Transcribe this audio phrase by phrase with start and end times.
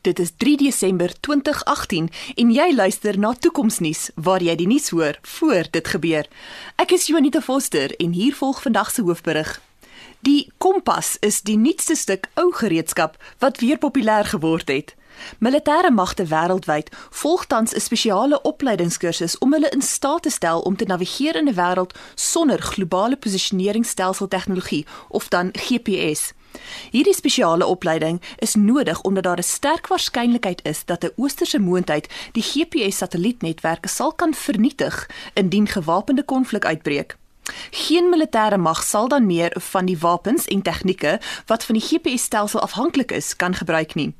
[0.00, 5.18] Dit is 3 Desember 2018 en jy luister na Toekomsnuus waar jy die nuus hoor
[5.36, 6.28] voor dit gebeur.
[6.80, 9.60] Ek is Jonita Foster en hier volg vandag se hoofberig.
[10.24, 14.96] Die Kompas is die nuutste stuk ou gereedskap wat weer populêr geword het.
[15.38, 16.88] Militêre magte wêreldwyd
[17.20, 21.48] volg tans 'n spesiale opleidingskursus om hulle in staat te stel om te navigeer in
[21.48, 26.32] 'n wêreld sonder globale posisioneringsstelsel tegnologie of dan GPS.
[26.90, 32.08] Hierdie spesiale opleiding is nodig omdat daar 'n sterk waarskynlikheid is dat 'n oosterse moondheid
[32.32, 37.16] die GPS-satellietnetwerke sal kan vernietig indien gewapende konflik uitbreek.
[37.70, 42.60] Geen militêre mag sal dan meer van die wapens en tegnieke wat van die GPS-stelsel
[42.60, 44.14] afhanklik is, kan gebruik nie.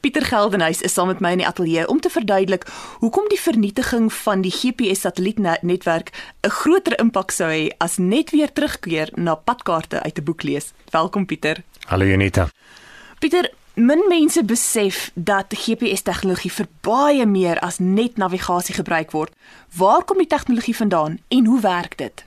[0.00, 2.62] Pieter Geldenhuys is saam met my in die ateljee om te verduidelik
[3.02, 6.08] hoekom die vernietiging van die GPS-satellietnetwerk
[6.40, 10.72] 'n groter impak sou hê as net weer terugkeer na padkaarte uit 'n boek lees.
[10.90, 11.62] Welkom Pieter.
[11.86, 12.48] Hallo Janita.
[13.18, 19.32] Pieter, min mense besef dat GPS-tegnologie vir baie meer as net navigasie gebruik word.
[19.76, 22.24] Waar kom die tegnologie vandaan en hoe werk dit?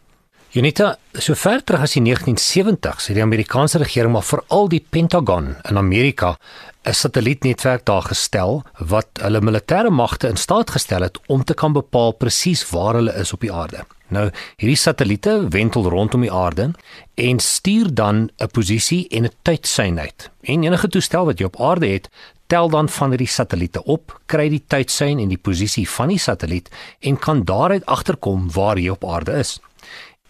[0.53, 5.47] Janita, so ver terug as die 1970s het die Amerikaanse regering maar veral die Pentagon
[5.65, 6.35] in Amerika
[6.85, 11.73] 'n satellietnetwerk daar gestel wat hulle militêre magte in staat gestel het om te kan
[11.73, 13.81] bepaal presies waar hulle is op die aarde.
[14.09, 16.71] Nou, hierdie satelliete wentel rondom die aarde
[17.15, 20.29] en stuur dan 'n posisie en 'n tydsein uit.
[20.41, 22.09] En enige toestel wat jy op aarde het,
[22.47, 26.69] tel dan van hierdie satelliete op, kry die tydsein en die posisie van die satelliet
[26.99, 29.59] en kan daaruit agterkom waar jy op aarde is.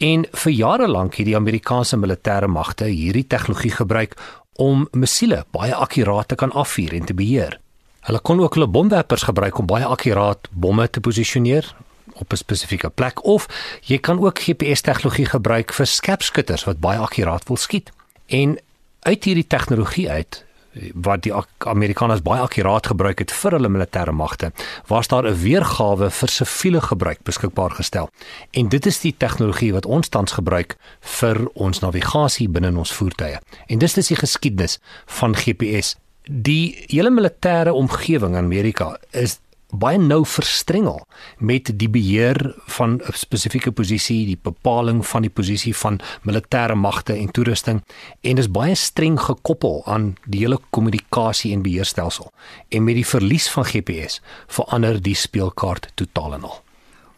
[0.02, 4.16] En vir jare lank het die Amerikaanse militêre magte hierdie tegnologie gebruik
[4.58, 7.60] om missiele baie akkuraat te kan afvuur en te beheer.
[8.02, 11.76] Hulle kon ook hulle bomwerpers gebruik om baie akkuraat bomme te posisioneer
[12.14, 13.48] op 'n spesifieke plek of
[13.82, 17.92] jy kan ook GPS-tegnologie gebruik vir skerpskutters wat baie akkuraat wil skiet.
[18.28, 18.58] En
[19.00, 20.46] uit hierdie tegnologie uit
[20.94, 24.52] wat die Amerikaners baie akkuraat gebruik het vir hulle militêre magte,
[24.90, 28.10] was daar 'n weergawe vir siviele gebruik beskikbaar gestel.
[28.52, 33.40] En dit is die tegnologie wat ons tans gebruik vir ons navigasie binne ons voertuie.
[33.68, 35.96] En dis dis die geskiedenis van GPS.
[36.24, 39.40] Die hele militêre omgewing in Amerika is
[39.74, 41.02] baie nou verstrengel
[41.38, 42.38] met die beheer
[42.78, 47.82] van 'n spesifieke posisie, die bepaling van die posisie van militêre magte en toerusting
[48.22, 52.32] en is baie streng gekoppel aan die hele kommunikasie en beheerstelsel.
[52.70, 56.62] En met die verlies van GPS verander die speelkaart totaal en al.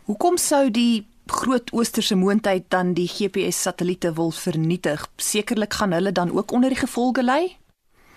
[0.05, 5.07] Hoekom sou die groot oosterse moondheid dan die GPS satelliete wil vernietig?
[5.17, 7.64] Sekerlik gaan hulle dan ook onder die gevolge lê?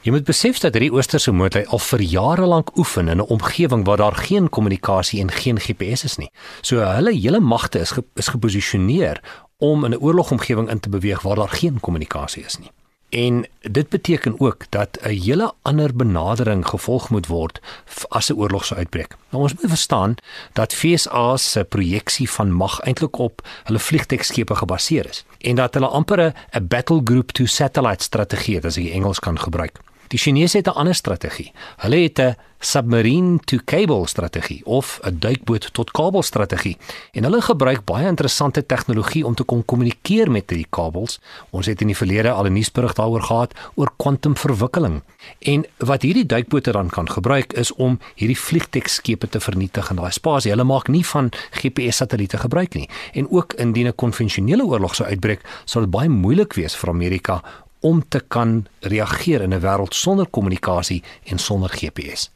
[0.07, 3.85] Jy moet besef dat hierdie oosterse motor al vir jare lank oefen in 'n omgewing
[3.85, 6.31] waar daar geen kommunikasie en geen GPS is nie.
[6.61, 9.21] So hulle hele magte is ge, is geposisioneer
[9.59, 12.71] om in 'n oorlogomgewing in te beweeg waar daar geen kommunikasie is nie.
[13.09, 17.61] En dit beteken ook dat 'n hele ander benadering gevolg moet word
[18.09, 19.17] as 'n oorlog sou uitbreek.
[19.31, 20.15] Nou ons moet verstaan
[20.53, 25.87] dat FSA se projeksie van mag eintlik op hulle vliegtuigskepe gebaseer is en dat hulle
[25.87, 29.79] amper 'n battle group to satellite strategie het as jy Engels kan gebruik.
[30.09, 31.53] Die Chinese het 'n ander strategie.
[31.77, 36.77] Hulle het 'n submarine to cable strategie of 'n duikboot tot kabel strategie.
[37.13, 41.21] En hulle gebruik baie interessante tegnologie om te kon kommunikeer met die kabels.
[41.51, 45.03] Ons het in die verlede al 'n nuusberig daaroor gehad oor kwantumverwikkeling.
[45.39, 50.11] En wat hierdie duikbote dan kan gebruik is om hierdie vliegtuigskepe te vernietig in daai
[50.11, 50.51] spasie.
[50.51, 52.89] Hulle maak nie van GPS-satelliete gebruik nie.
[53.13, 57.43] En ook indien 'n konvensionele oorlog sou uitbreek, sal dit baie moeilik wees vir Amerika
[57.81, 62.31] om te kan reageer in 'n wêreld sonder kommunikasie en sonder GPS.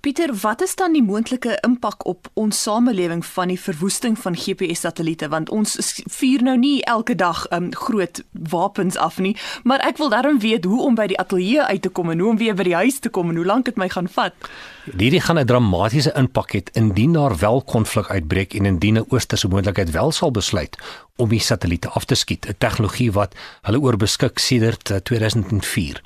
[0.00, 5.28] Pieter, wat is dan die moontlike impak op ons samelewing van die verwoesting van GPS-satelliete
[5.32, 5.74] want ons
[6.18, 9.34] vuur nou nie elke dag um, groot wapens af nie,
[9.64, 12.30] maar ek wil daarom weet hoe om by die ateljee uit te kom en hoe
[12.30, 14.50] om weer by die huis te kom en hoe lank dit my gaan vat.
[14.92, 19.48] Hierdie gaan 'n dramatiese impak hê indien daar wel konflik uitbreek en indien 'n oosterse
[19.48, 20.76] moontlikheid wel sal besluit
[21.16, 26.02] om die satelliete af te skiet, 'n tegnologie wat hulle oorbeskik sedert 2004.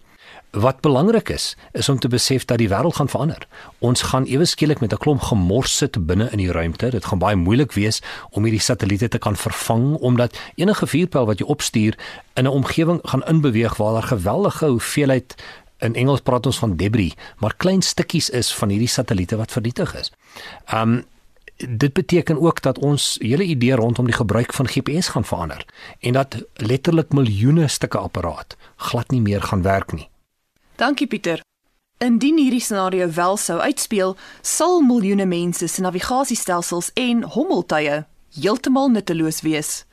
[0.51, 3.47] Wat belangrik is, is om te besef dat die wêreld gaan verander.
[3.79, 6.91] Ons gaan ewe skielik met 'n klomp gemors sit binne in die ruimte.
[6.91, 11.39] Dit gaan baie moeilik wees om hierdie satelliete te kan vervang omdat enige vuurpyl wat
[11.39, 11.99] jy opstuur
[12.35, 15.35] in 'n omgewing gaan inbeweeg waar daar geweldige hoeveelheid
[15.79, 19.95] in Engels praat ons van debris, maar klein stukkies is van hierdie satelliete wat vernietig
[19.95, 20.13] is.
[20.75, 21.05] Um
[21.69, 25.65] dit beteken ook dat ons hele idee rondom die gebruik van GPS gaan verander
[26.01, 30.10] en dat letterlik miljoene stukke apparaat glad nie meer gaan werk nie.
[30.81, 31.43] Dankie Pieter.
[31.99, 37.99] Indien hierdie scenario wel sou uitspeel, sal miljoene mense se navigasiestelsels en hommeltuie
[38.39, 39.85] heeltemal nutteloos wees.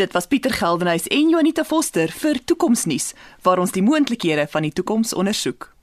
[0.00, 3.12] Dit was Pieter Geldenhuys en Jonita Foster vir Toekomsnuus
[3.44, 5.75] waar ons die moontlikhede van die toekoms ondersoek.